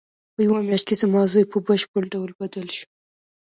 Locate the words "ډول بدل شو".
2.13-2.87